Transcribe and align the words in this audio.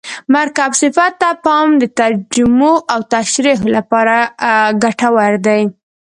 مرکب 0.33 0.71
صفت 0.81 1.11
ته 1.21 1.29
پام 1.45 1.67
د 1.81 1.83
ترجمو 1.99 2.73
او 2.93 2.99
تشریحو 3.13 3.67
له 3.75 3.81
پاره 3.89 4.19
ګټور 4.83 5.33
دئ. 5.45 5.61